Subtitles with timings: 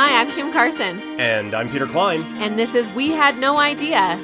[0.00, 4.18] Hi, I'm Kim Carson, And I'm Peter Klein, and this is We Had No Idea.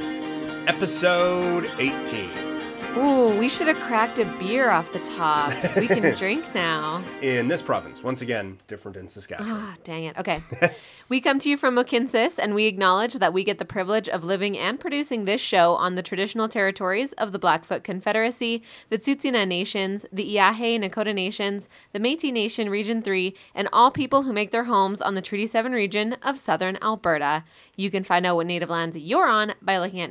[0.67, 2.56] episode 18.
[2.97, 5.53] Ooh, we should have cracked a beer off the top.
[5.77, 7.05] We can drink now.
[7.21, 9.53] In this province, once again, different in Saskatchewan.
[9.53, 10.17] Ah, dang it.
[10.17, 10.43] Okay.
[11.11, 14.25] we come to you from Mohkinstsis, and we acknowledge that we get the privilege of
[14.25, 19.47] living and producing this show on the traditional territories of the Blackfoot Confederacy, the Tsuut'ina
[19.47, 24.53] Nations, the Iahe Nakota Nations, the Métis Nation Region 3, and all people who make
[24.53, 27.45] their homes on the Treaty 7 region of southern Alberta.
[27.77, 30.11] You can find out what native lands you're on by looking at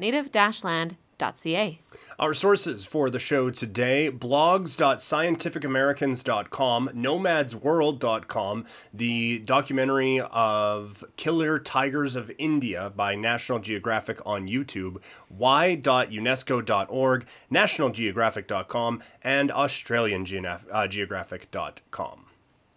[2.17, 12.93] Our sources for the show today blogs.scientificamericans.com, nomadsworld.com, the documentary of Killer Tigers of India
[12.95, 22.25] by National Geographic on YouTube, y.unesco.org, nationalgeographic.com, and australiangeographic.com.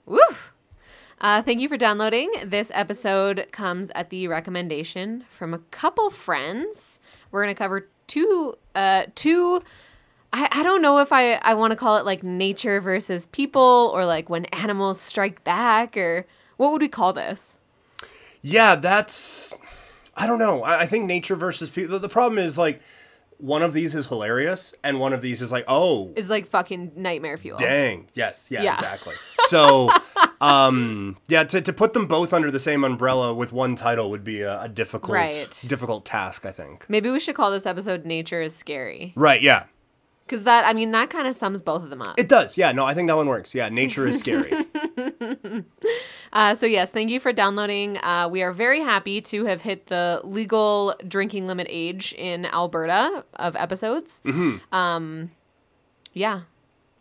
[0.06, 0.18] Woo!
[1.20, 2.30] Uh, thank you for downloading.
[2.44, 7.00] This episode comes at the recommendation from a couple friends.
[7.30, 9.62] We're going to cover two, uh, two.
[10.32, 13.90] I, I don't know if I, I want to call it like nature versus people
[13.94, 17.56] or like when animals strike back or what would we call this?
[18.42, 19.54] Yeah, that's.
[20.16, 20.62] I don't know.
[20.64, 21.92] I, I think nature versus people.
[21.92, 22.80] The, the problem is like
[23.38, 26.92] one of these is hilarious, and one of these is like, oh, Is like fucking
[26.96, 27.56] nightmare fuel.
[27.56, 28.74] dang, yes, yeah, Yeah.
[28.74, 29.14] exactly.
[29.48, 29.90] So,
[30.40, 34.24] um, yeah, to, to put them both under the same umbrella with one title would
[34.24, 35.64] be a, a difficult, Right.
[35.66, 36.46] difficult task.
[36.46, 36.84] I think.
[36.88, 39.12] Maybe we should call this episode Nature is Scary.
[39.16, 39.42] Right.
[39.42, 39.64] Yeah.
[40.26, 42.18] Because that, I mean, that kind of sums both of them up.
[42.20, 42.58] It does.
[42.58, 42.70] Yeah.
[42.72, 43.54] No, I think that one works.
[43.54, 43.70] Yeah.
[43.70, 44.52] Nature is scary.
[46.30, 47.96] Uh, so yes, thank you for downloading.
[47.98, 53.24] Uh, we are very happy to have hit the legal drinking limit age in Alberta
[53.34, 54.20] of episodes.
[54.70, 55.30] Um,
[56.12, 56.42] yeah,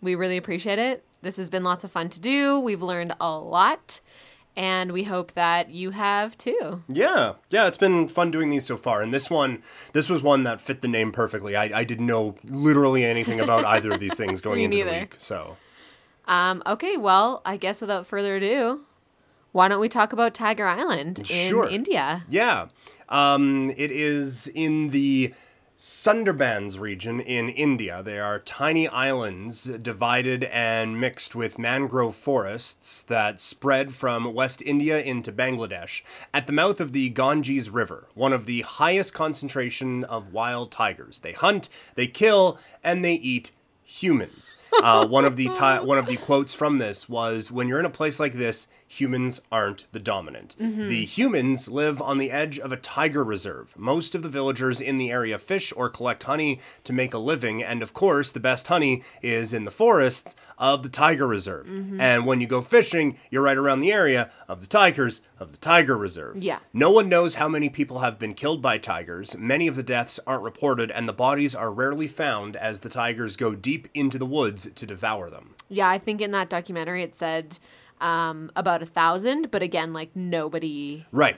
[0.01, 1.03] we really appreciate it.
[1.21, 2.59] This has been lots of fun to do.
[2.59, 4.01] We've learned a lot,
[4.55, 6.83] and we hope that you have too.
[6.87, 9.01] Yeah, yeah, it's been fun doing these so far.
[9.01, 11.55] And this one, this was one that fit the name perfectly.
[11.55, 14.99] I, I didn't know literally anything about either of these things going into the neither.
[15.01, 15.15] week.
[15.17, 15.57] So,
[16.27, 18.81] Um, okay, well, I guess without further ado,
[19.53, 21.67] why don't we talk about Tiger Island in Sure.
[21.67, 22.23] India?
[22.29, 22.67] yeah,
[23.09, 25.33] um, it is in the
[25.77, 28.01] Sundarbans region in India.
[28.03, 34.99] They are tiny islands divided and mixed with mangrove forests that spread from West India
[34.99, 36.01] into Bangladesh
[36.33, 41.19] at the mouth of the Ganges River, one of the highest concentration of wild tigers.
[41.19, 43.51] They hunt, they kill, and they eat
[43.83, 44.55] humans.
[44.83, 47.85] Uh, one of the ti- one of the quotes from this was, "When you're in
[47.85, 50.55] a place like this, humans aren't the dominant.
[50.59, 50.87] Mm-hmm.
[50.87, 53.77] The humans live on the edge of a tiger reserve.
[53.77, 57.61] Most of the villagers in the area fish or collect honey to make a living,
[57.61, 61.67] and of course, the best honey is in the forests of the tiger reserve.
[61.67, 61.99] Mm-hmm.
[61.99, 65.57] And when you go fishing, you're right around the area of the tigers of the
[65.57, 66.37] tiger reserve.
[66.37, 66.59] Yeah.
[66.73, 69.37] No one knows how many people have been killed by tigers.
[69.37, 73.35] Many of the deaths aren't reported, and the bodies are rarely found as the tigers
[73.35, 75.55] go deep into the woods to devour them.
[75.69, 77.59] Yeah, I think in that documentary it said
[78.01, 81.05] um, about a thousand, but again, like nobody.
[81.11, 81.37] Right.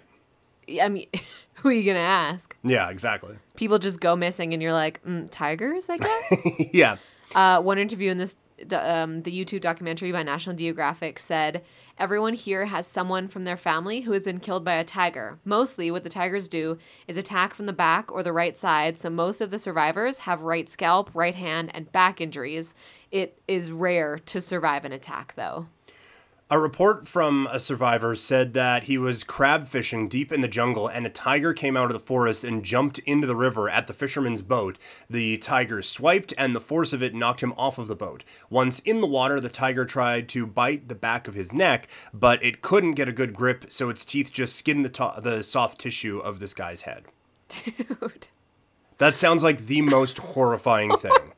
[0.82, 1.08] I mean,
[1.56, 2.56] who are you gonna ask?
[2.64, 3.36] Yeah, exactly.
[3.56, 6.62] People just go missing, and you're like, mm, tigers, I guess.
[6.74, 6.98] yeah.
[7.36, 8.36] uh, one interview in this
[8.68, 11.64] the um, the YouTube documentary by National Geographic said
[11.98, 15.40] everyone here has someone from their family who has been killed by a tiger.
[15.46, 16.78] Mostly, what the tigers do
[17.08, 19.00] is attack from the back or the right side.
[19.00, 22.74] So most of the survivors have right scalp, right hand, and back injuries.
[23.12, 25.68] It is rare to survive an attack, though.
[26.52, 30.88] A report from a survivor said that he was crab fishing deep in the jungle
[30.88, 33.94] and a tiger came out of the forest and jumped into the river at the
[33.94, 34.80] fisherman's boat.
[35.08, 38.24] The tiger swiped and the force of it knocked him off of the boat.
[38.50, 42.44] Once in the water, the tiger tried to bite the back of his neck, but
[42.44, 45.80] it couldn't get a good grip, so its teeth just skinned the, to- the soft
[45.80, 47.04] tissue of this guy's head.
[47.50, 48.28] Dude.
[48.98, 51.34] That sounds like the most horrifying oh thing.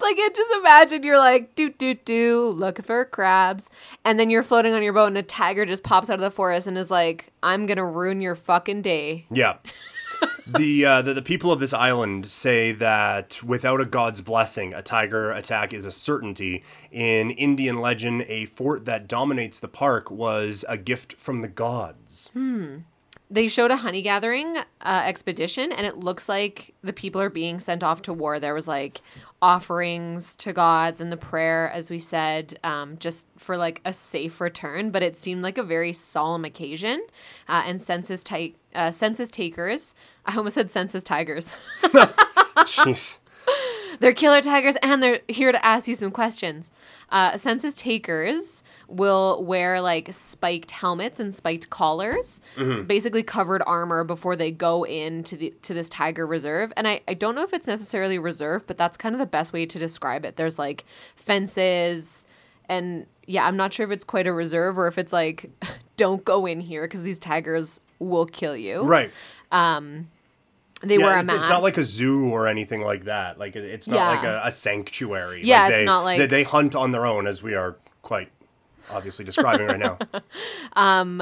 [0.00, 3.70] Like it just imagine you're like do do do looking for crabs
[4.04, 6.30] and then you're floating on your boat and a tiger just pops out of the
[6.30, 9.26] forest and is like I'm going to ruin your fucking day.
[9.30, 9.56] Yeah.
[10.46, 14.82] the, uh, the the people of this island say that without a god's blessing, a
[14.82, 16.62] tiger attack is a certainty.
[16.90, 22.30] In Indian legend, a fort that dominates the park was a gift from the gods.
[23.30, 27.60] They showed a honey gathering uh, expedition, and it looks like the people are being
[27.60, 28.38] sent off to war.
[28.38, 29.00] There was like
[29.42, 34.40] offerings to gods and the prayer, as we said, um, just for like a safe
[34.40, 34.90] return.
[34.90, 37.04] But it seemed like a very solemn occasion.
[37.48, 39.94] Uh, and census ti- uh, census takers,
[40.26, 41.50] I almost said census tigers.
[41.82, 43.18] Jeez.
[44.02, 46.72] They're killer tigers, and they're here to ask you some questions.
[47.10, 52.40] Uh, census takers will wear like spiked helmets and spiked collars,
[52.86, 56.72] basically covered armor before they go into the to this tiger reserve.
[56.76, 59.52] And I, I don't know if it's necessarily reserve, but that's kind of the best
[59.52, 60.34] way to describe it.
[60.34, 60.84] There's like
[61.14, 62.26] fences,
[62.68, 65.48] and yeah, I'm not sure if it's quite a reserve or if it's like,
[65.96, 68.82] don't go in here because these tigers will kill you.
[68.82, 69.12] Right.
[70.82, 71.38] They Yeah, wear a it's, mask.
[71.40, 73.38] it's not like a zoo or anything like that.
[73.38, 74.08] Like it's not Yeah.
[74.08, 75.42] like a, a sanctuary.
[75.44, 77.76] Yeah, Like, it's they, not like- they, they hunt on their own, as we are
[78.02, 78.30] quite
[78.90, 79.96] obviously describing right now.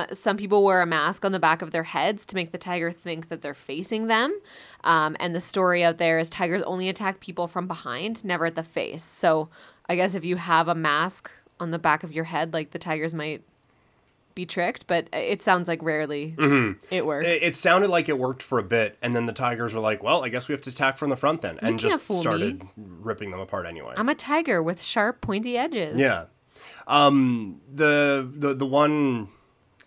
[0.12, 2.90] Some people wear a mask on the back of their heads to make the tiger
[2.90, 4.38] think that they're facing them.
[4.84, 8.54] Um, and the story out there is tigers only attack people from behind, never at
[8.54, 9.04] the face.
[9.04, 9.48] So
[9.88, 12.78] I guess if you have a mask on the back of your head, like the
[12.78, 13.42] tigers might
[14.40, 16.34] be tricked, but it sounds like rarely
[16.90, 17.26] it works.
[17.26, 20.02] It, it sounded like it worked for a bit, and then the tigers were like,
[20.02, 22.22] "Well, I guess we have to attack from the front then," and just fool me.
[22.22, 23.94] started ripping them apart anyway.
[23.96, 25.98] I'm a tiger with sharp, pointy edges.
[25.98, 26.24] Yeah.
[26.86, 29.28] Um the the the one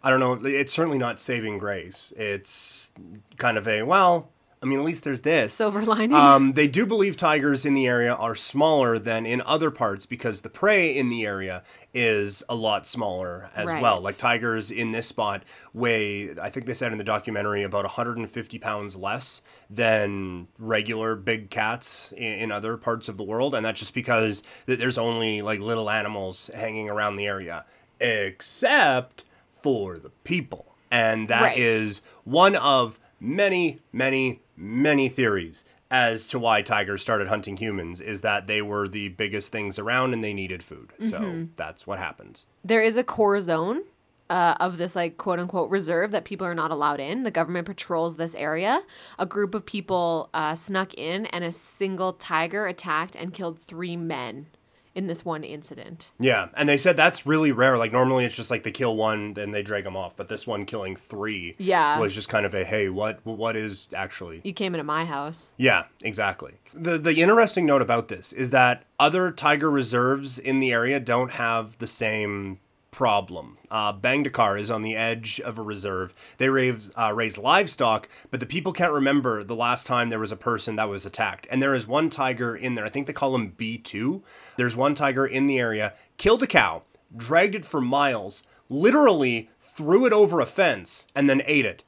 [0.03, 2.13] I don't know, it's certainly not saving grace.
[2.17, 2.91] It's
[3.37, 4.29] kind of a well,
[4.63, 5.53] I mean at least there's this.
[5.53, 6.13] Silver lining.
[6.13, 10.39] Um, they do believe tigers in the area are smaller than in other parts because
[10.41, 11.63] the prey in the area
[11.93, 13.81] is a lot smaller as Right.
[13.81, 13.99] well.
[13.99, 15.43] Like tigers in this spot
[15.73, 21.49] weigh, I think they said in the documentary, about 150 pounds less than regular big
[21.49, 25.41] cats in, in other parts of the world, and that's just because th- there's only
[25.41, 27.65] like little animals hanging around the area,
[27.99, 29.25] except
[29.61, 32.33] for the people, and that is Right.
[32.33, 38.47] one of many, many, many theories as to why tigers started hunting humans is that
[38.47, 40.91] they were the biggest things around and they needed food.
[40.99, 41.43] So Mm-hmm.
[41.55, 42.45] that's what happens.
[42.63, 43.83] there is a core zone
[44.29, 47.23] uh, of this like quote unquote reserve that people are not allowed in.
[47.23, 48.81] The government patrols this area.
[49.19, 53.95] A group of people uh, snuck in, and a single tiger attacked and killed three
[53.97, 54.47] men
[54.95, 56.11] in this one incident.
[56.19, 57.77] Yeah, and they said that's really rare.
[57.77, 60.45] Like normally it's just like they kill one, then they drag them off, but this
[60.45, 61.99] one killing three Yeah.
[61.99, 65.53] was just kind of a hey, what what is actually You came into my house.
[65.57, 66.53] Yeah, exactly.
[66.73, 71.31] The the interesting note about this is that other tiger reserves in the area don't
[71.33, 72.59] have the same
[72.93, 73.57] problem.
[73.69, 76.15] Uh, Bandhavgarh is on the edge of a reserve.
[76.37, 80.31] They raise, uh, raise livestock, but the people can't remember the last time there was
[80.31, 81.45] a person that was attacked.
[81.51, 82.85] And there is one tiger in there.
[82.85, 84.21] I think they call him B2.
[84.55, 86.83] There's one tiger in the area, killed a cow,
[87.15, 91.83] dragged it for miles, literally threw it over a fence, and then ate it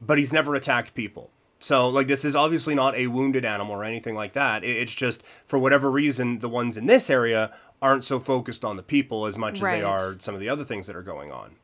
[0.00, 1.30] but he's never attacked people.
[1.60, 4.62] So, like, this is obviously not a wounded animal or anything like that.
[4.62, 8.82] It's just, for whatever reason, the ones in this area aren't so focused on the
[8.82, 11.56] people as much as they are some of the other things that are going on.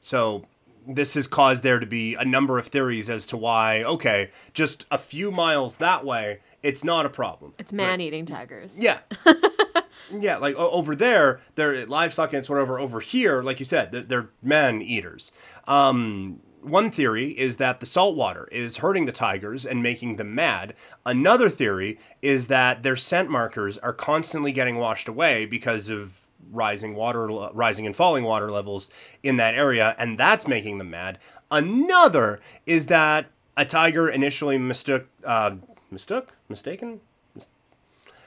[0.00, 0.46] So,
[0.86, 4.84] this has caused there to be a number of theories as to why, okay, just
[4.90, 7.54] a few miles that way, it's not a problem.
[7.58, 8.76] It's man eating tigers.
[8.78, 8.98] Yeah.
[10.10, 12.78] yeah, like o- over there, they're livestock and it's whatever.
[12.78, 15.30] Over here, like you said, they're, they're man eaters.
[15.68, 20.34] Um, one theory is that the salt water is hurting the tigers and making them
[20.34, 20.74] mad.
[21.04, 26.20] Another theory is that their scent markers are constantly getting washed away because of
[26.50, 28.90] rising water, rising and falling water levels
[29.22, 31.18] in that area, and that's making them mad.
[31.50, 33.26] Another is that
[33.56, 35.56] a tiger initially mistook, uh,
[35.90, 37.00] mistook, mistaken,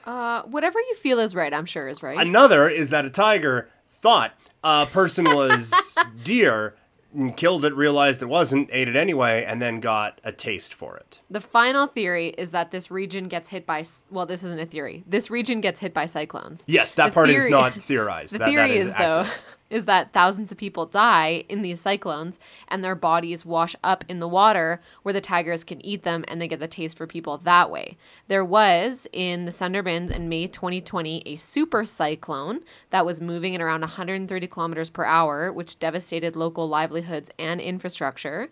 [0.04, 2.16] Uh, whatever you feel is right, I'm sure is right.
[2.16, 5.74] Another is that a tiger thought a person was
[6.22, 6.76] deer,
[7.16, 10.96] and killed it, realized it wasn't, ate it anyway, and then got a taste for
[10.96, 11.20] it.
[11.30, 15.02] The final theory is that this region gets hit by well, this isn't a theory.
[15.06, 16.64] This region gets hit by cyclones.
[16.66, 18.34] Yes, that The part is not theorized.
[18.34, 19.26] The That- that theory is, though.
[19.70, 24.20] Is that thousands of people die in these cyclones and their bodies wash up in
[24.20, 27.38] the water where the tigers can eat them and they get the taste for people
[27.38, 27.96] that way.
[28.28, 33.60] There was in the Sundarbans in May 2020 a super cyclone that was moving at
[33.60, 38.48] around 130 kilometers per hour, which devastated local livelihoods and infrastructure.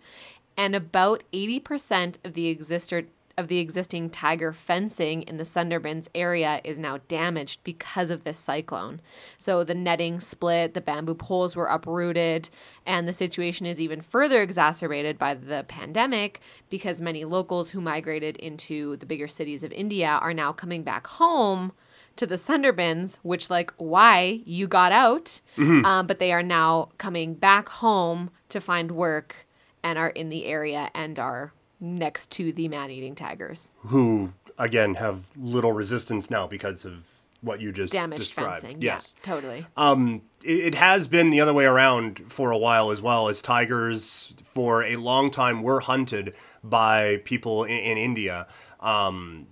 [0.57, 3.07] And about 80% of the existed
[3.37, 8.39] of the existing tiger fencing in the Sundarbans area is now damaged because of this
[8.39, 9.01] cyclone.
[9.37, 12.49] So the netting split, the bamboo poles were uprooted,
[12.85, 16.39] and the situation is even further exacerbated by the pandemic
[16.69, 21.07] because many locals who migrated into the bigger cities of India are now coming back
[21.07, 21.73] home
[22.15, 24.41] to the Sundarbans, which like why?
[24.45, 25.41] You got out,
[25.85, 29.45] um, but they are now coming back home to find work
[29.83, 33.71] and are in the area and are next to the man-eating tigers.
[33.87, 37.07] Who, again, have little resistance now because of
[37.41, 38.61] what you just Damaged described.
[38.61, 38.81] fencing.
[38.81, 39.13] Yes.
[39.17, 39.65] Yeah, totally.
[39.77, 43.41] Um, it, it has been the other way around for a while as well, as
[43.41, 48.47] tigers for a long time were hunted by people in, in India.
[48.79, 49.47] Um,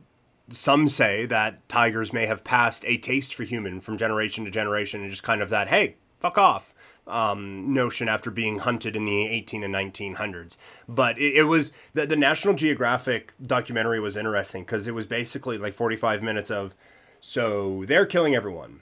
[0.49, 5.01] some say that tigers may have passed a taste for human from generation to generation
[5.01, 6.72] and just kind of that, hey, fuck off
[7.07, 10.57] um, notion after being hunted in the 18 and 1900s.
[10.87, 15.57] But it, it was the, the National Geographic documentary was interesting because it was basically
[15.57, 16.73] like 45 minutes of,
[17.19, 18.81] so they're killing everyone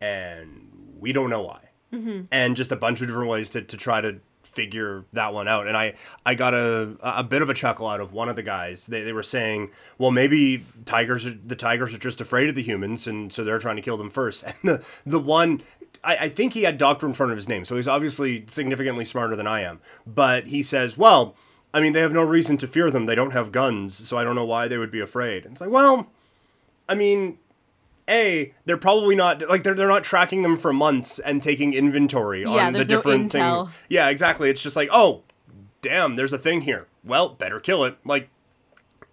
[0.00, 1.60] and we don't know why.
[2.30, 5.66] And just a bunch of different ways to, to try to figure that one out.
[5.66, 5.94] And I,
[6.24, 8.86] I got a, a bit of a chuckle out of one of the guys.
[8.86, 12.62] They, they were saying, well, maybe tigers are, the tigers are just afraid of the
[12.62, 14.44] humans, and so they're trying to kill them first.
[14.54, 15.62] And the, the one,
[16.04, 19.04] I, I think he had doctor in front of his name, so he's obviously significantly
[19.04, 19.80] smarter than I am.
[20.06, 21.34] But he says, well,
[21.72, 23.06] I mean, they have no reason to fear them.
[23.06, 25.44] They don't have guns, so I don't know why they would be afraid.
[25.44, 26.08] And it's like, well,
[26.88, 27.38] I mean,
[28.08, 32.42] a they're probably not like they're, they're not tracking them for months and taking inventory
[32.42, 33.68] Yeah, on the there's no different things.
[33.88, 34.50] Yeah, exactly.
[34.50, 35.22] It's just like, oh,
[35.82, 36.86] damn, there's a thing here.
[37.02, 37.96] Well, better kill it.
[38.04, 38.28] Like,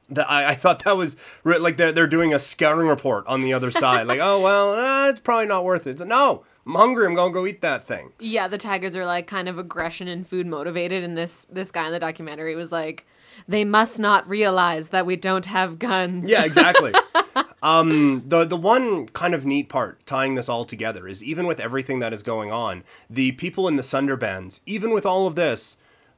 [0.10, 3.54] the, I, I thought that was like they're, they're doing a scouting report on the
[3.54, 4.08] other side.
[4.08, 5.92] like, oh well, uh, it's probably not worth it.
[5.92, 7.06] It's, no, I'm hungry.
[7.06, 8.12] I'm gonna go eat that thing.
[8.20, 11.88] Yeah, the tigers are like kind of aggression and food motivated, and this this guy
[11.88, 13.06] in the documentary was like,
[13.48, 16.30] they must not realize that we don't have guns.
[16.30, 16.94] Yeah, exactly.
[17.63, 21.60] um, the the one kind of neat part tying this all together is even with
[21.60, 25.77] everything that is going on, the people in the Sundarbans, even with all of this,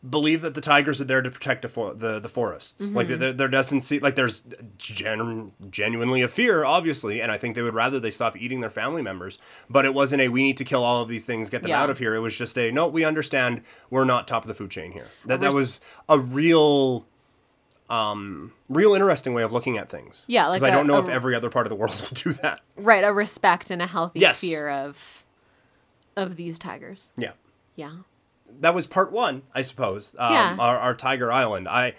[0.09, 2.91] believe that the tigers are there to protect the for- the, the forests.
[2.91, 4.43] Like there, there doesn't see like there's
[4.77, 8.69] gen- genuinely a fear, obviously, and I think they would rather they stop eating their
[8.69, 9.37] family members.
[9.69, 11.81] But it wasn't a we need to kill all of these things, get them Yeah.
[11.81, 12.15] out of here.
[12.15, 15.07] It was just a no, we understand we're not top of the food chain here.
[15.25, 15.79] That that was
[16.09, 17.05] a real
[17.89, 20.23] um real interesting way of looking at things.
[20.27, 21.95] Yeah, like 'Cause I a- don't know a- if every other part of the world
[22.01, 22.61] will do that.
[22.75, 23.03] right.
[23.03, 24.41] A respect and a healthy Yes.
[24.41, 25.23] fear of
[26.15, 27.09] of these tigers.
[27.17, 27.31] Yeah.
[27.75, 27.91] Yeah.
[28.61, 30.15] That was part one, I suppose.
[30.17, 30.55] Um, Yeah.
[30.59, 31.67] our, our Tiger Island.
[31.67, 31.93] I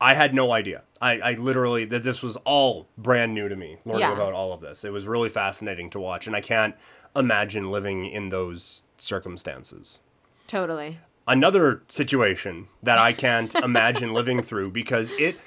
[0.00, 0.82] I had no idea.
[1.00, 4.12] I, I literally that this was all brand new to me, learning Yeah.
[4.12, 4.84] about all of this.
[4.84, 6.74] It was really fascinating to watch, and I can't
[7.16, 10.00] imagine living in those circumstances.
[10.46, 10.98] Totally.
[11.26, 15.38] Another situation that I can't imagine living through because it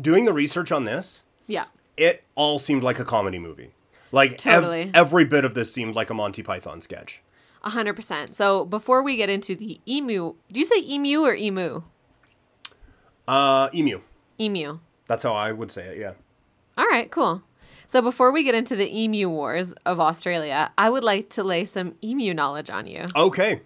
[0.00, 1.66] doing the research on this, Yeah.
[1.96, 3.72] it all seemed like a comedy movie.
[4.10, 4.90] Like ev- Totally.
[4.94, 7.22] every bit of this seemed like a Monty Python sketch.
[7.64, 8.34] A hundred percent.
[8.34, 11.82] So before we get into the emu, do you say emu or emu?
[13.28, 14.00] Uh, emu.
[14.40, 14.80] Emu.
[15.06, 15.98] That's how I would say it.
[15.98, 16.12] Yeah.
[16.76, 17.42] All right, cool.
[17.86, 21.64] So before we get into the emu wars of Australia, I would like to lay
[21.64, 23.06] some emu knowledge on you.
[23.14, 23.60] Okay.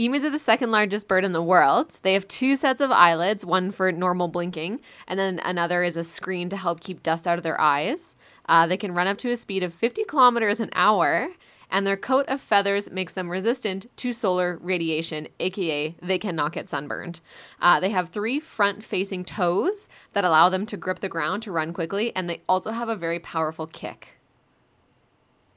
[0.00, 1.98] Emus are the second largest bird in the world.
[2.02, 6.04] They have two sets of eyelids, one for normal blinking, and then another is a
[6.04, 8.16] screen to help keep dust out of their eyes.
[8.48, 11.28] Uh, they can run up to a speed of 50 kilometers an hour,
[11.70, 16.68] and their coat of feathers makes them resistant to solar radiation, aka they cannot get
[16.68, 17.20] sunburned.
[17.60, 21.52] Uh, they have three front facing toes that allow them to grip the ground to
[21.52, 24.18] run quickly, and they also have a very powerful kick.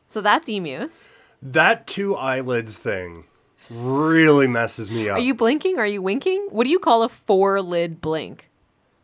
[0.08, 1.10] So that's emus.
[1.42, 3.26] That two eyelids thing
[3.70, 5.18] really messes me up.
[5.18, 5.80] Are you blinking?
[5.80, 6.48] Are you winking?
[6.52, 8.50] What do you call a four lid blink?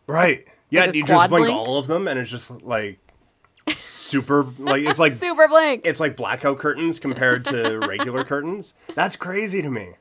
[0.07, 0.45] right?
[0.71, 1.57] Yeah, Like you just blink, blink?
[1.57, 2.99] all of them, and it's just like
[3.83, 4.43] super.
[4.57, 5.81] Like it's like Super blank.
[5.85, 8.73] it's like blackout curtains compared to regular curtains.
[8.95, 9.93] That's crazy to me.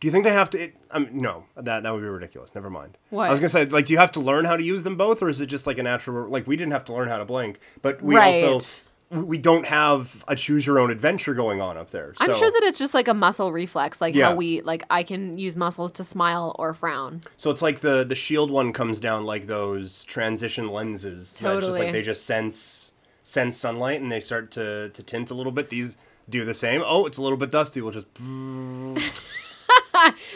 [0.00, 0.60] Do you think they have to?
[0.62, 2.54] It, um, no, that that would be ridiculous.
[2.54, 2.96] Never mind.
[3.10, 3.26] What?
[3.26, 5.22] I was gonna say, like, do you have to learn how to use them both,
[5.22, 6.28] or is it just like a natural?
[6.28, 8.44] Like, we didn't have to learn how to blink, but we Right.
[8.44, 8.60] also
[9.10, 12.14] we- don't have a choose your own adventure going on up there.
[12.18, 14.28] I'm sure that it's just like a muscle reflex, like Yeah.
[14.30, 17.22] how we like I can use muscles to smile or frown.
[17.36, 21.32] So it's like the the shield one comes down like those transition lenses.
[21.32, 21.80] That's just Totally.
[21.84, 25.70] like they just sense sense sunlight and they start to to tint a little bit.
[25.70, 25.96] These
[26.28, 26.82] do the same.
[26.84, 27.80] Oh, it's a little bit dusty.
[27.80, 28.06] We'll just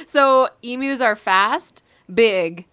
[0.07, 2.67] So emus are fast, big,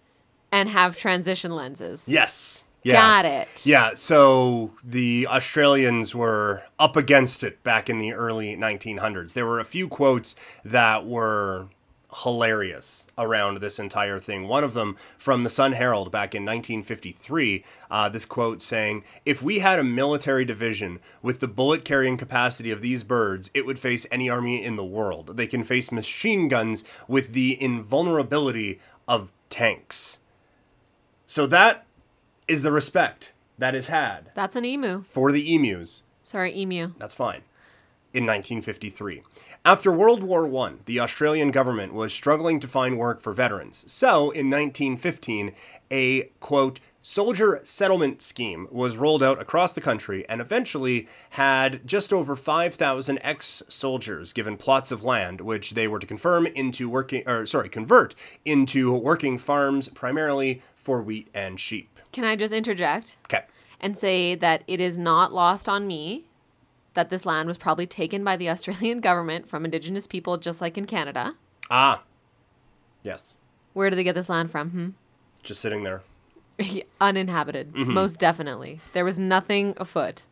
[0.52, 2.08] and have transition lenses.
[2.08, 2.64] yes.
[2.82, 2.94] Yeah.
[2.94, 3.48] Got it.
[3.66, 9.34] Yeah, so the Australians were up against it back in the early 1900s.
[9.34, 10.34] There were a few quotes
[10.64, 11.68] that were
[12.22, 14.48] hilarious around this entire thing.
[14.48, 19.42] One of them from the Sun Herald back in 1953, uh, this quote saying, If
[19.42, 23.78] we had a military division with the bullet carrying capacity of these birds, it would
[23.78, 25.36] face any army in the world.
[25.36, 30.18] They can face machine guns with the invulnerability of tanks.
[31.26, 31.86] So that
[32.50, 35.04] is the respect that is had That's an emu.
[35.04, 36.02] for the emus.
[36.24, 36.92] Sorry, emu.
[36.98, 37.42] That's fine.
[38.12, 39.22] In 1953.
[39.64, 43.84] After World War I, the Australian government was struggling to find work for veterans.
[43.86, 45.52] So, in 1915,
[45.92, 52.12] a quote, soldier settlement scheme was rolled out across the country and eventually had just
[52.12, 57.22] over 5,000 ex soldiers given plots of land, which they were to confirm into working,
[57.28, 61.99] or sorry, convert into working farms primarily for wheat and sheep.
[62.12, 63.44] Can I just interject Okay.
[63.80, 66.24] and say that it is not lost on me
[66.94, 70.76] that this land was probably taken by the Australian government from Indigenous people, just like
[70.76, 71.34] in Canada.
[71.70, 72.02] Ah.
[73.02, 73.36] Yes.
[73.72, 74.70] Where did they get this land from?
[74.70, 74.88] Hmm?
[75.42, 76.02] Just sitting there.
[77.00, 78.80] uninhabited, most definitely.
[78.92, 80.24] There was nothing afoot.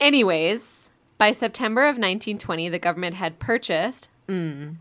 [0.00, 4.76] Anyways, by September of 1920, the government had purchased mhm,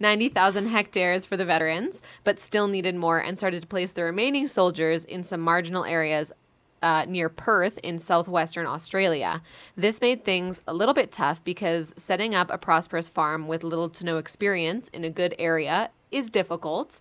[0.00, 4.48] 90,000 hectares for the veterans, but still needed more and started to place the remaining
[4.48, 6.32] soldiers in some marginal areas
[6.82, 9.42] uh, near Perth in southwestern Australia.
[9.76, 13.90] This made things a little bit tough because setting up a prosperous farm with little
[13.90, 17.00] to no experience in a good area is difficult.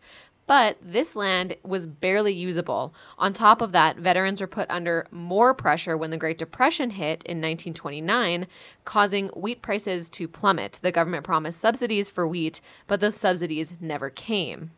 [0.49, 2.91] But this land was barely usable.
[3.19, 7.23] On top of that, veterans were put under more pressure when the Great Depression hit
[7.23, 8.47] in 1929,
[8.83, 10.79] causing wheat prices to plummet.
[10.81, 14.71] The government promised subsidies for wheat, but those subsidies never came.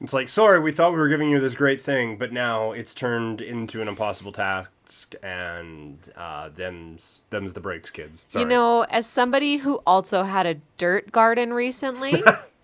[0.00, 2.92] It's like, sorry, we thought we were giving you this great thing, but now it's
[2.92, 8.24] turned into an impossible task, and uh, them's them's the breaks, kids.
[8.26, 8.42] Sorry.
[8.42, 12.20] You know, as somebody who also had a dirt garden recently,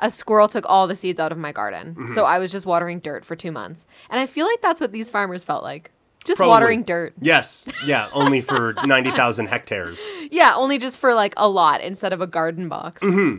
[0.00, 1.94] a squirrel took all the seeds out of my garden.
[1.94, 2.14] Mm-hmm.
[2.14, 3.86] So I was just watering dirt for two months.
[4.10, 5.90] And I feel like that's what these farmers felt like.
[6.24, 6.50] Just Probably.
[6.50, 7.14] watering dirt.
[7.20, 10.00] Yes, yeah, only for ninety thousand hectares.
[10.30, 13.00] Yeah, only just for like a lot instead of a garden box.
[13.02, 13.38] Mm-hmm.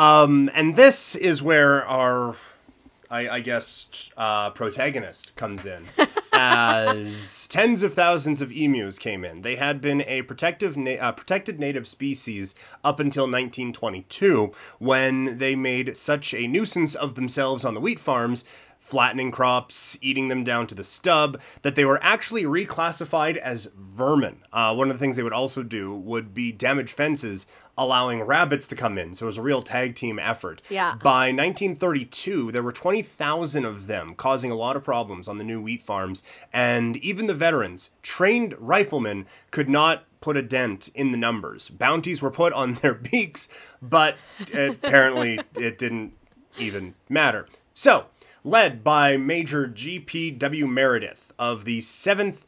[0.00, 2.36] Um, and this is where our,
[3.10, 5.88] I, I guess, uh, protagonist comes in.
[6.42, 11.12] As tens of thousands of emus came in, they had been a protective, na- uh,
[11.12, 17.74] protected native species up until 1922, when they made such a nuisance of themselves on
[17.74, 18.44] the wheat farms
[18.80, 24.42] flattening crops, eating them down to the stub, that they were actually reclassified as vermin.
[24.52, 27.46] Uh, one of the things they would also do would be damage fences,
[27.78, 29.14] allowing rabbits to come in.
[29.14, 30.60] So it was a real tag team effort.
[30.68, 30.96] Yeah.
[31.02, 35.60] By 1932, there were 20,000 of them, causing a lot of problems on the new
[35.62, 36.22] wheat farms.
[36.52, 41.68] And even the veterans, trained riflemen, could not put a dent in the numbers.
[41.70, 43.48] Bounties were put on their beaks,
[43.80, 44.16] but
[44.52, 46.14] apparently it didn't
[46.58, 47.46] even matter.
[47.72, 48.06] So,
[48.44, 50.66] led by Major G.P.W.
[50.66, 52.38] Meredith of the 7th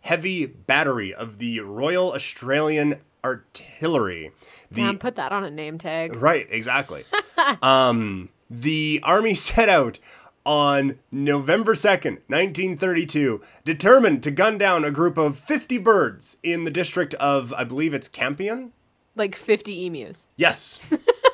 [0.00, 4.32] Heavy Battery of the Royal Australian Artillery.
[4.70, 6.16] The Damn, put that on a name tag.
[6.16, 7.04] Right, exactly.
[7.62, 9.98] um, the army set out
[10.46, 16.70] on November 2nd, 1932, determined to gun down a group of 50 birds in the
[16.70, 18.72] district of, I believe it's Campion?
[19.14, 20.28] Like 50 emus.
[20.36, 20.80] Yes.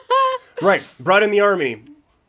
[0.62, 1.84] right, brought in the army.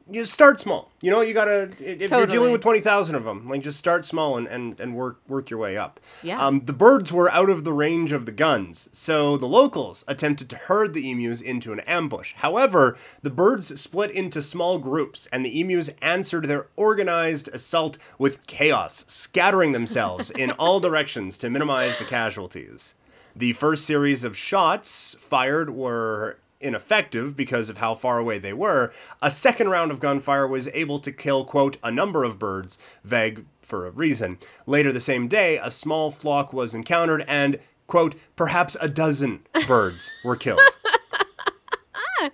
[0.10, 0.91] You start small.
[1.02, 4.38] You know, you gotta, if you're dealing with 20,000 of them, like just start small
[4.38, 6.00] and, and, and work, work your way up.
[6.24, 6.43] Yeah.
[6.43, 10.50] Um, the birds were out of the range of the guns, so the locals attempted
[10.50, 12.34] to herd the emus into an ambush.
[12.38, 18.48] However, the birds split into small groups, and the emus answered their organized assault with
[18.48, 22.96] chaos, scattering themselves in all directions to minimize the casualties.
[23.36, 28.91] The first series of shots fired were ineffective because of how far away they were.
[29.22, 33.46] A second round of gunfire was able to kill, quote, a number of birds, vague
[33.62, 34.38] for a reason.
[34.65, 40.10] Later the same day, a small flock was encountered and, quote, perhaps a dozen birds
[40.24, 40.60] were killed.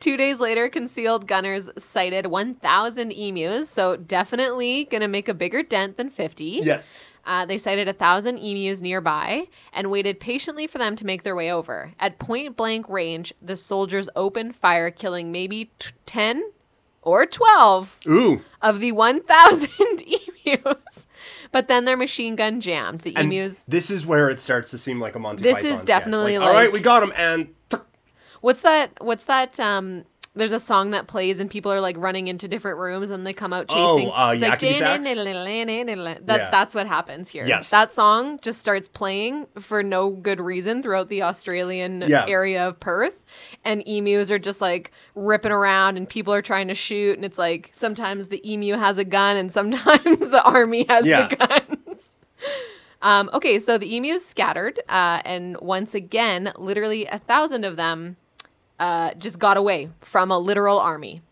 [0.00, 5.96] Two days later, concealed gunners sighted 1,000 emus, so definitely gonna make a bigger dent
[5.96, 6.44] than 50.
[6.44, 7.04] yes.
[7.24, 11.36] Uh, they sighted a thousand emus nearby and waited patiently for them to make their
[11.36, 11.92] way over.
[12.00, 16.42] At point blank range, the soldiers opened fire, killing maybe t- 10
[17.02, 18.42] or 12 Ooh.
[18.60, 19.68] of the 1,000
[20.44, 21.06] emus.
[21.52, 23.00] But then their machine gun jammed.
[23.02, 23.62] The And emus.
[23.64, 25.86] this is where it starts to seem like a Monty This Python is sketch.
[25.86, 27.48] definitely all right, like- we got him, and
[28.40, 28.90] What's that?
[29.00, 29.60] What's that?
[29.60, 33.26] Um, there's a song that plays and people are like running into different rooms and
[33.26, 34.10] they come out Oh, chasing.
[34.10, 34.60] uh, it's like
[36.24, 36.50] that, Yeah.
[36.50, 37.44] That's what happens here.
[37.44, 37.68] Yes.
[37.68, 42.24] That song just starts playing for no good reason throughout the Australian Yeah.
[42.26, 43.24] area of Perth,
[43.64, 47.38] and emus are just like ripping around and people are trying to shoot, and it's
[47.38, 51.28] like sometimes the emu has a gun and sometimes the army has Yeah.
[51.28, 52.14] the guns.
[53.02, 58.16] Um, okay, so the emus scattered, uh, and once again, literally a thousand of them
[58.82, 61.22] uh, just got away from a literal army.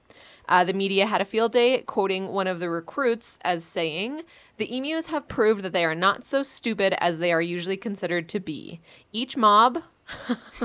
[0.49, 4.23] Uh, the media had a field day, quoting one of the recruits as saying,
[4.57, 8.29] The emus have proved that they are not so stupid as they are usually considered
[8.29, 8.81] to be.
[9.13, 9.83] Each mob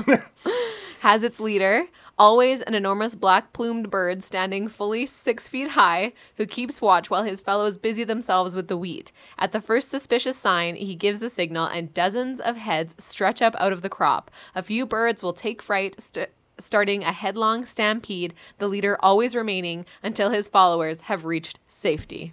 [1.00, 6.46] has its leader, always an enormous black plumed bird standing fully six feet high, who
[6.46, 9.10] keeps watch while his fellows busy themselves with the wheat.
[9.38, 13.56] At the first suspicious sign, he gives the signal, and dozens of heads stretch up
[13.58, 14.30] out of the crop.
[14.54, 16.00] A few birds will take fright.
[16.00, 22.32] St- Starting a headlong stampede, the leader always remaining until his followers have reached safety.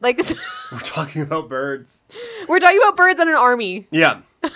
[0.00, 0.18] Like
[0.72, 2.02] We're talking about birds.
[2.48, 3.86] we're talking about birds and an army.
[3.90, 4.20] Yeah.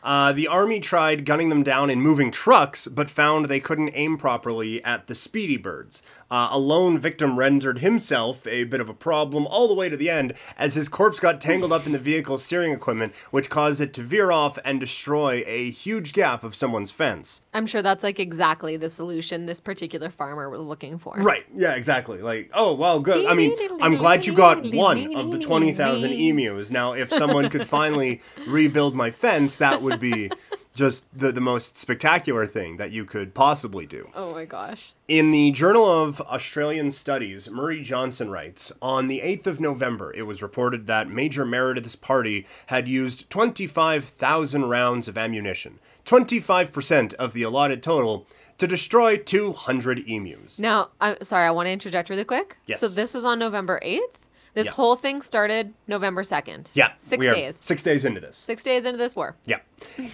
[0.00, 4.16] Uh, the army tried gunning them down in moving trucks, but found they couldn't aim
[4.16, 6.02] properly at the speedy birds.
[6.30, 9.96] Uh, a lone victim rendered himself a bit of a problem all the way to
[9.96, 13.80] the end, as his corpse got tangled up in the vehicle's steering equipment, which caused
[13.80, 17.42] it to veer off and destroy a huge gap of someone's fence.
[17.54, 21.14] I'm sure that's like exactly the solution this particular farmer was looking for.
[21.16, 21.46] Right.
[21.54, 22.20] Yeah, exactly.
[22.20, 23.26] Like, oh, well, good.
[23.26, 26.70] I mean, I'm glad you got one of the 20,000 emus.
[26.70, 30.30] Now, if someone could finally rebuild my fence, that would be
[30.78, 34.08] just the, the most spectacular thing that you could possibly do.
[34.14, 34.92] Oh my gosh.
[35.08, 40.22] In the Journal of Australian Studies, Murray Johnson writes On the 8th of November, it
[40.22, 47.42] was reported that Major Meredith's party had used 25,000 rounds of ammunition, 25% of the
[47.42, 48.26] allotted total,
[48.58, 50.60] to destroy 200 emus.
[50.60, 52.56] Now, I'm sorry, I want to interject really quick.
[52.66, 52.80] Yes.
[52.80, 54.14] So this is on November 8th.
[54.58, 54.72] This Yeah.
[54.72, 56.70] whole thing started November 2nd.
[56.74, 57.54] Yeah, Six days.
[57.54, 58.36] Six days into this.
[58.36, 59.36] Six days into this war.
[59.46, 59.58] Yeah.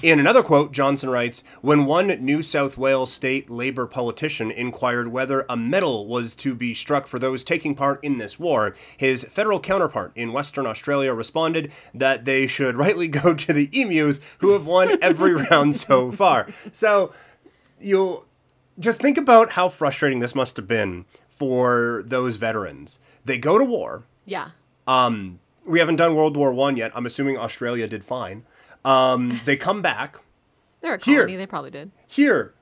[0.03, 5.47] In another quote, Johnson writes When one New South Wales state Labour politician inquired whether
[5.49, 9.61] a medal was to be struck for those taking part in this war, his federal
[9.61, 14.67] counterpart in Western Australia responded that they should rightly go to the emus who have
[14.67, 16.47] won every round so far.
[16.71, 17.15] So,
[17.81, 18.25] you
[18.79, 22.99] just think about how frustrating this must have been for those veterans.
[23.25, 24.51] They go to war, Yeah.
[24.87, 26.93] um, we haven't done World War One yet.
[26.95, 28.45] I'm assuming Australia did fine.
[28.85, 30.19] Um, they come back
[30.83, 31.21] They're a Here.
[31.23, 31.37] colony.
[31.37, 31.91] They probably did.
[32.07, 32.53] here,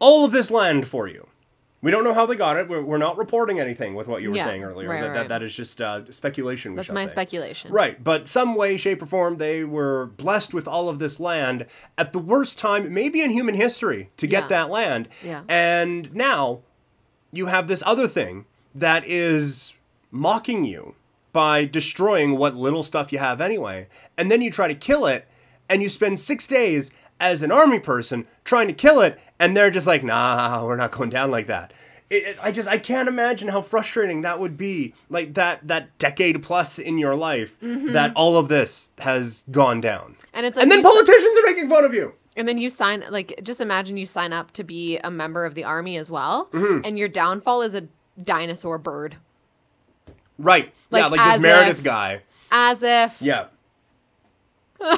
[0.00, 1.28] all of this land for you.
[1.82, 2.68] We don't know how they got it.
[2.68, 4.88] We're, we're not reporting anything with what you were Yeah, saying earlier.
[4.88, 5.14] right, that, right.
[5.14, 6.72] That, that is just uh, speculation.
[6.72, 7.10] We That's my say.
[7.12, 7.72] speculation.
[7.72, 11.64] Right, but some way, shape, or form, they were blessed with all of this land
[11.96, 14.48] at the worst time, maybe in human history, to get Yeah.
[14.48, 15.08] that land.
[15.24, 15.42] Yeah.
[15.48, 16.60] And now
[17.32, 19.72] you have this other thing that is
[20.10, 20.94] mocking you
[21.32, 23.86] by destroying what little stuff you have anyway.
[24.18, 25.28] And then you try to kill it,
[25.68, 29.70] and you spend six days as an army person trying to kill it, and they're
[29.70, 31.72] just like, nah, we're not going down like that.
[32.08, 34.94] It, it- I just I can't imagine how frustrating that would be.
[35.08, 40.16] Like that that decade plus in your life that all of this has gone down.
[40.32, 42.14] And it's like And then politicians are making fun of you.
[42.36, 45.54] And then you sign like just imagine you sign up to be a member of
[45.54, 46.80] the army as well, Mm-hmm.
[46.84, 47.86] and your downfall is a
[48.20, 49.16] dinosaur bird.
[50.42, 50.72] Right.
[50.90, 52.22] yeah, Like, like this as Meredith guy.
[52.50, 53.46] As if Yeah.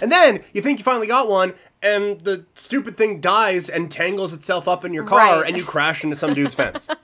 [0.00, 4.32] and then you think you finally got one, and the stupid thing dies and tangles
[4.32, 5.48] itself up in your car, Right.
[5.48, 6.88] and you crash into some dude's fence.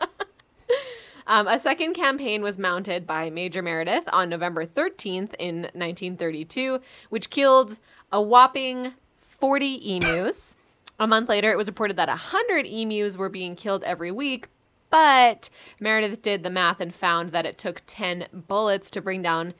[1.26, 7.30] Um, a second campaign was mounted by Major Meredith on November 13th in 1932, which
[7.30, 7.78] killed
[8.10, 10.56] a whopping 40 emus.
[10.98, 14.48] a month later, it was reported that 100 emus were being killed every week,
[14.90, 15.48] but
[15.78, 19.54] Meredith did the math and found that it took 10 bullets to bring down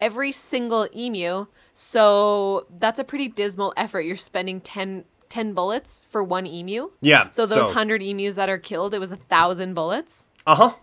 [0.00, 1.46] every single emu.
[1.74, 4.02] So that's a pretty dismal effort.
[4.02, 6.90] You're spending 10, 10 bullets for one emu.
[7.00, 7.30] Yeah.
[7.30, 10.74] So those 100 emus that are killed, it was a 1,000 bullets Uh huh.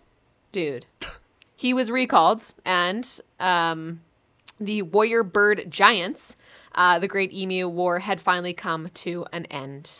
[0.51, 0.85] dude.
[1.55, 3.07] He was recalled, and
[3.39, 4.01] um,
[4.59, 6.35] the warrior bird giants,
[6.75, 9.91] uh, the Great Emu War, had finally come to an end.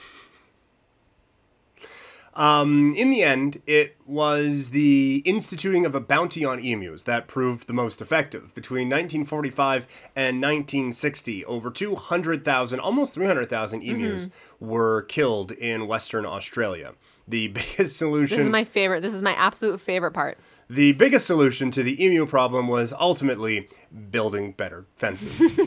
[2.36, 7.68] Um, in the end, it was the instituting of a bounty on emus that proved
[7.68, 8.54] the most effective.
[8.56, 16.94] Between 1945 and 1960, over 200,000, almost 300,000 emus were killed in Western Australia.
[17.28, 18.38] The biggest solution.
[18.38, 19.02] This is my favorite.
[19.02, 20.38] This is my absolute favorite part.
[20.70, 23.70] The biggest solution to the emu problem was ultimately
[24.10, 25.60] building better fences.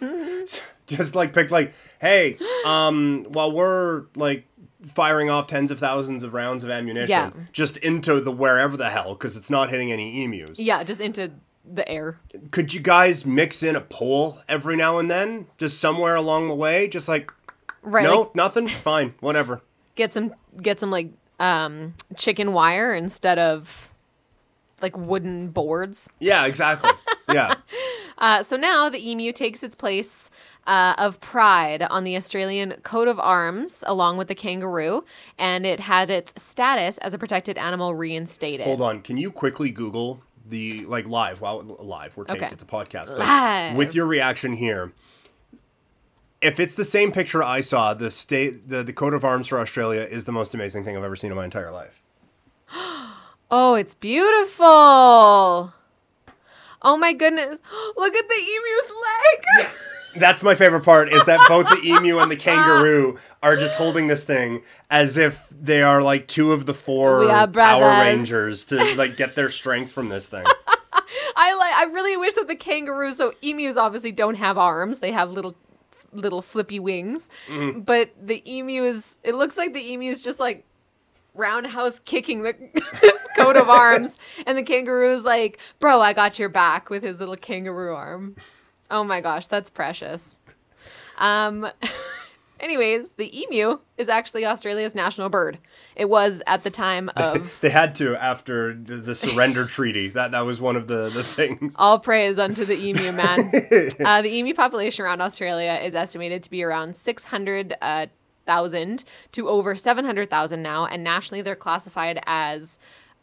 [0.86, 2.36] Just like picked like, hey,
[2.66, 4.44] um, while we're like
[4.86, 7.30] firing off tens of thousands of rounds of ammunition Yeah.
[7.52, 10.58] just into the wherever the hell because it's not hitting any emus.
[10.58, 11.32] Yeah, just into
[11.64, 12.18] the air.
[12.50, 16.54] Could you guys mix in a pole every now and then, just somewhere along the
[16.54, 17.30] way, just like
[17.82, 18.04] Right.
[18.04, 19.62] no, like, nothing, fine, whatever.
[19.94, 21.08] get some get some like
[21.40, 23.90] um chicken wire instead of
[24.82, 26.10] like wooden boards.
[26.18, 26.90] Yeah, exactly.
[27.32, 27.54] Yeah.
[28.24, 30.30] Uh, so now the emu takes its place
[30.66, 35.04] uh, of pride on the Australian coat of arms, along with the kangaroo,
[35.38, 38.64] and it had its status as a protected animal reinstated.
[38.64, 39.02] Hold on.
[39.02, 41.42] Can you quickly Google the like live?
[41.42, 42.16] Wow, live.
[42.16, 42.42] We're taped.
[42.42, 42.50] Okay.
[42.50, 43.10] It's a podcast.
[43.10, 43.76] Live.
[43.76, 44.94] With your reaction here,
[46.40, 49.60] if it's the same picture I saw, the state, the the coat of arms for
[49.60, 52.00] Australia is the most amazing thing I've ever seen in my entire life.
[53.50, 55.74] Oh, it's beautiful.
[56.84, 57.60] Oh my goodness.
[57.96, 59.66] Look at the emu's leg.
[60.16, 64.06] That's my favorite part is that both the emu and the kangaroo are just holding
[64.06, 68.04] this thing as if they are like two of the four We are Power brothers.
[68.04, 70.44] Rangers to like get their strength from this thing.
[71.36, 71.74] I like.
[71.74, 73.16] I really wish that the kangaroos.
[73.16, 75.00] So emus obviously don't have arms.
[75.00, 75.56] They have little,
[76.12, 77.28] little flippy wings.
[77.48, 77.80] Mm-hmm.
[77.80, 79.18] But the emu is.
[79.24, 80.64] It looks like the emu is just like
[81.34, 82.54] roundhouse kicking the
[83.00, 87.02] this coat of arms, and the kangaroo is like, "Bro, I got your back" with
[87.02, 88.36] his little kangaroo arm.
[88.90, 90.38] Oh my gosh, that's precious.
[91.18, 91.68] Um.
[92.60, 95.58] Anyways, the emu is actually Australia's national bird.
[95.96, 100.08] It was at the time of They had to after the, the surrender treaty.
[100.08, 101.74] That that was one of the the things.
[101.76, 103.50] All praise unto the emu man.
[104.04, 106.94] uh, the emu population around Australia is estimated to be around
[108.46, 112.78] 600,000 to over 700,000 now, and nationally they're classified as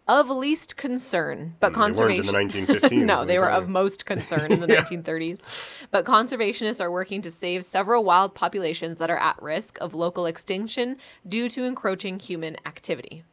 [0.08, 2.36] of least concern, but mm, They weren't conservation.
[2.36, 3.06] in the 1915s.
[3.06, 5.44] no, they were of most concern in the 1930s.
[5.92, 10.26] But conservationists are working to save several wild populations that are at risk of local
[10.26, 13.24] extinction due to encroaching human activity.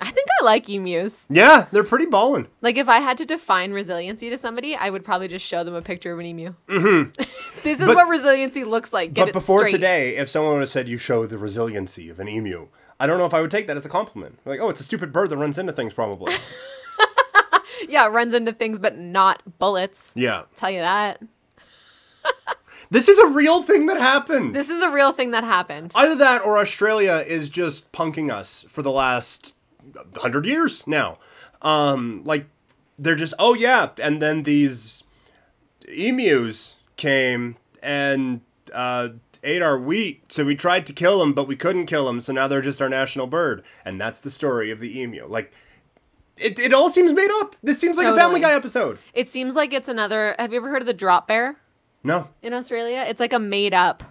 [0.00, 1.26] I think I like emus.
[1.30, 2.48] Yeah, they're pretty ballin'.
[2.60, 5.74] Like if I had to define resiliency to somebody, I would probably just show them
[5.74, 6.54] a picture of an emu.
[6.68, 7.10] Mm-hmm.
[7.62, 9.14] this is But- what resiliency looks like.
[9.14, 9.72] Get But before straight.
[9.72, 13.18] today, if someone would have said you show the resiliency of an emu, I don't
[13.18, 14.38] know if I would take that as a compliment.
[14.44, 16.34] Like, oh, it's a stupid bird that runs into things, probably.
[17.88, 20.12] yeah, runs into things, but not bullets.
[20.16, 20.42] yeah.
[20.56, 21.20] tell you that.
[22.90, 24.54] This is a real thing that happened.
[24.54, 25.90] This is a real thing that happened.
[25.94, 29.54] Either that or Australia is just punking us for the last
[30.16, 31.18] hundred years now.
[31.62, 32.46] Um, like
[32.98, 35.02] they're just oh yeah, and then these
[35.88, 38.40] emus came and
[38.72, 39.08] uh,
[39.42, 42.32] ate our wheat, so we tried to kill them, but we couldn't kill them, so
[42.32, 45.26] now they're just our national bird, and that's the story of the emu.
[45.26, 45.52] Like.
[46.36, 47.54] It, it all seems made up.
[47.62, 48.98] This seems like a Family Guy episode.
[49.12, 50.34] It seems like it's another.
[50.36, 51.60] Have you ever heard of the drop bear
[52.02, 52.26] No.
[52.42, 53.04] in Australia?
[53.06, 54.02] It's like a made up.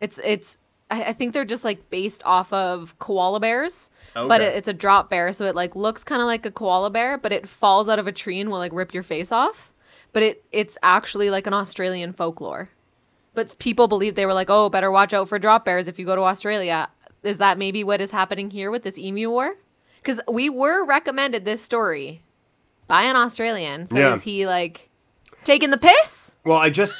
[0.00, 0.56] It's it's.
[0.92, 4.72] I, I think they're just like based off of koala bears, but it, it's a
[4.72, 7.88] drop bear, so it like looks kind of like a koala bear, but it falls
[7.88, 9.72] out of a tree and will like rip your face off.
[10.12, 12.68] But it it's actually like an Australian folklore.
[13.34, 16.04] But people believe they were like, oh, better watch out for drop bears if you
[16.04, 16.90] go to Australia.
[17.22, 19.54] Is that maybe what is happening here with this emu war?
[20.00, 22.22] Because we were recommended this story
[22.88, 23.86] by an Australian.
[23.86, 24.14] So Yeah.
[24.14, 24.90] is he like
[25.44, 26.32] taking the piss?
[26.44, 26.94] Well, I just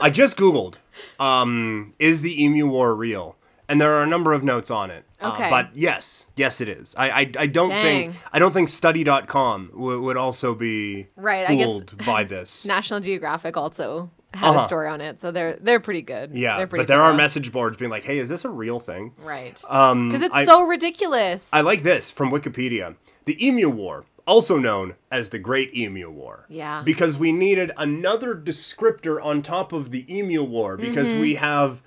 [0.00, 0.74] I just googled
[1.18, 3.36] um is the emu war real?
[3.68, 5.04] And there are a number of notes on it.
[5.20, 5.48] Uh, Okay.
[5.48, 6.94] but yes, yes it is.
[6.98, 8.10] I I, I don't Dang.
[8.12, 12.64] think I don't think study.com w- would also be Right, I guess- by this.
[12.76, 14.66] National Geographic also had a Uh-huh.
[14.66, 16.30] story on it, so they're they're pretty good.
[16.34, 17.16] yeah, pretty but there are thorough.
[17.16, 20.44] message boards being like, "Hey, is this a real thing?" right Um because it's I-
[20.44, 21.48] so ridiculous.
[21.52, 22.96] I like this from Wikipedia.
[23.26, 26.46] The Emu War, also known as the Great Emu War.
[26.48, 26.82] Yeah.
[26.84, 31.20] Because we needed another descriptor on top of the Emu War because Mm-hmm.
[31.20, 31.82] we have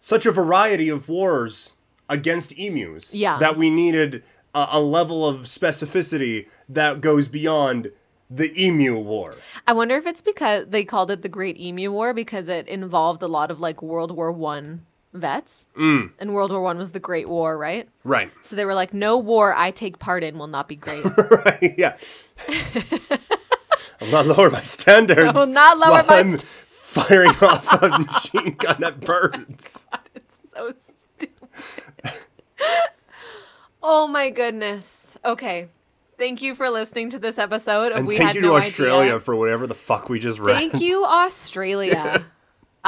[0.00, 1.72] such a variety of wars
[2.08, 3.38] against emus Yeah.
[3.38, 4.22] that we needed
[4.54, 7.90] a, a level of specificity that goes beyond
[8.30, 9.36] the Emu War.
[9.66, 13.22] I wonder if it's because they called it the Great Emu War because it involved
[13.22, 14.84] a lot of like World War One
[15.16, 16.10] vets, mm.
[16.18, 17.88] and World War One was the Great War, right?
[18.04, 18.30] Right.
[18.42, 21.04] So they were like, no war I take part in will not be great.
[21.44, 21.74] right.
[21.76, 21.96] Yeah.
[24.00, 25.22] I'll not lower my standards.
[25.22, 29.86] I will not lower my I'm st- firing off a machine gun at birds.
[30.14, 30.72] it's so
[31.16, 31.48] stupid.
[33.82, 35.16] oh my goodness.
[35.24, 35.68] Okay.
[36.18, 38.64] Thank you for listening to this episode of And We thank Had you No to
[38.64, 39.20] Australia Idea.
[39.20, 40.54] for whatever the fuck we just read.
[40.54, 42.24] Thank you, Australia.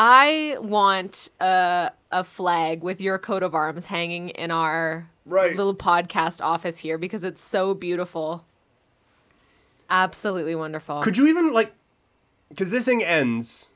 [0.00, 5.56] I want a, a flag with your coat of arms hanging in our Right.
[5.56, 8.44] little podcast office here because it's so beautiful.
[9.90, 11.00] Absolutely wonderful.
[11.02, 11.72] Could you even like?
[12.48, 13.70] Because this thing ends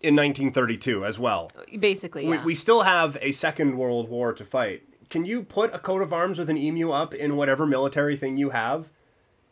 [0.00, 1.52] in 1932 as well.
[1.78, 2.30] Basically, yeah.
[2.30, 4.82] We, we still have a Second World War to fight.
[5.08, 8.36] Can you put a coat of arms with an emu up in whatever military thing
[8.36, 8.90] you have?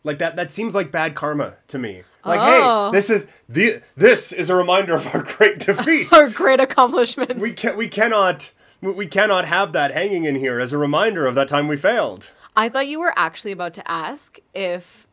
[0.09, 2.03] Like that that seems like bad karma to me.
[2.25, 2.87] Like, Oh.
[2.90, 6.11] hey, this is the this is a reminder of our great defeat.
[6.12, 7.35] Our great accomplishments.
[7.40, 11.35] we can we cannot we- cannot have that hanging in here as a reminder of
[11.35, 12.31] that time we failed.
[12.57, 15.07] I thought you were actually about to ask if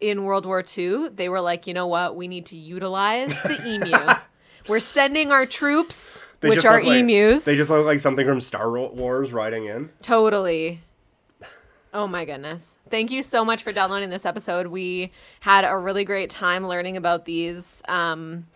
[0.00, 3.60] in World War II they were like, you know what, we need to utilize the
[3.66, 4.14] emu.
[4.68, 7.44] we're sending our troops, They which are like- emus.
[7.44, 9.90] They just look like something from Star Wars riding in.
[10.02, 10.80] Totally.
[11.92, 12.78] Oh my goodness.
[12.88, 14.68] Thank you so much for downloading this episode.
[14.68, 18.46] We had a really great time learning about these um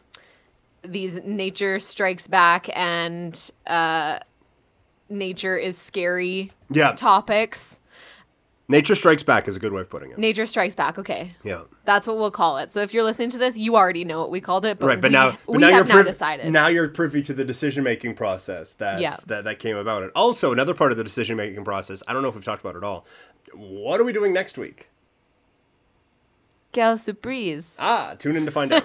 [0.83, 4.19] these nature strikes back and uh
[5.09, 6.93] nature is scary Yeah.
[6.93, 7.81] topics.
[8.67, 10.19] Nature Strikes Back is a good way of putting it.
[10.19, 11.33] Nature strikes back, okay.
[11.43, 11.63] Yeah.
[11.85, 12.73] That's what we'll call it.
[12.73, 15.01] So if you're listening to this, you already know what we called it, but right,
[15.01, 16.51] but we, now, but we now have you're now decided.
[16.51, 19.17] Now you're privy to the decision making process that, Yeah.
[19.27, 20.11] that that came about it.
[20.17, 22.03] Also, another part of the decision making process.
[22.09, 23.05] I don't know if we've talked about it all.
[23.53, 24.89] What are we doing next week?
[26.73, 27.77] Quelle surprise.
[27.79, 28.85] Ah, tune in to find out.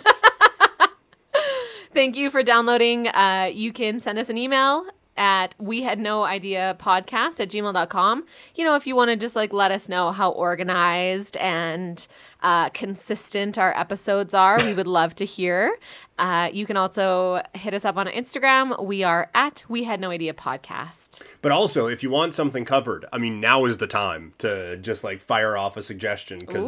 [1.93, 3.07] Thank you for downloading.
[3.07, 4.85] Uh, you can send us an email
[5.19, 9.35] at we had no idea podcast at gmail.com you know if you want to just
[9.35, 12.07] like let us know how organized and
[12.41, 15.77] uh, consistent our episodes are we would love to hear.
[16.17, 18.81] Uh, you can also hit us up on instagram.
[18.83, 23.05] We are at we had no idea podcast but also, if you want something covered,
[23.13, 26.61] I mean, now is the time to just like fire off a suggestion because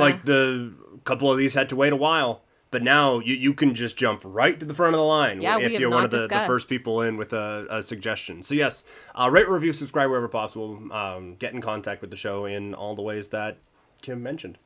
[0.00, 0.72] like the
[1.04, 2.42] couple of these had to wait a while.
[2.76, 5.58] But now you, you can just jump right to the front of the line Yeah,
[5.58, 8.42] if you're one of the, the first people in with a, a suggestion.
[8.42, 8.84] So yes,
[9.14, 10.78] uh, rate, review, subscribe wherever possible.
[10.92, 13.56] Um, get in contact with the show in all the ways that
[14.02, 14.58] Kim mentioned.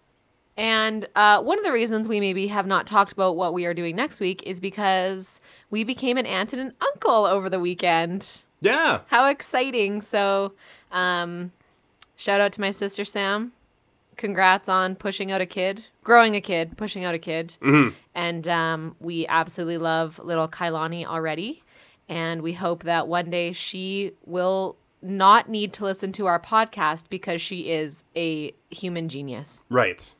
[0.56, 3.74] And uh, one of the reasons we maybe have not talked about what we are
[3.74, 8.42] doing next week is because we became an aunt and an uncle over the weekend.
[8.60, 10.02] Yeah, How exciting!
[10.02, 10.54] So,
[10.90, 11.52] um,
[12.16, 13.52] shout out to my sister Sam.
[14.20, 17.56] Congrats on pushing out a kid, growing a kid, pushing out a kid.
[18.14, 21.62] And um, we absolutely love little Kailani already.
[22.06, 27.04] And we hope that one day she will not need to listen to our podcast
[27.08, 30.12] because she is a human genius right.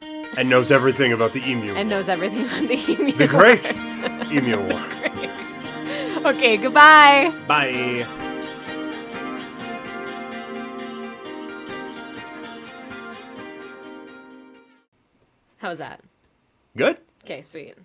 [0.00, 1.74] And knows everything about the emu.
[1.74, 1.98] and War.
[1.98, 3.12] knows everything about the emu.
[3.12, 4.32] the great wars.
[4.32, 6.26] emu war.
[6.32, 7.30] okay, goodbye.
[7.46, 8.30] Bye.
[15.62, 16.00] How's that?
[16.76, 16.98] Good.
[17.22, 17.76] Okay, sweet.